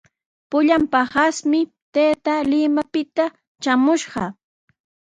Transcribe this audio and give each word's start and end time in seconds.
Pullan 0.49 0.83
paqasmi 0.91 1.59
taytaa 1.93 2.41
Limapita 2.51 3.25
traamushqa. 3.61 4.23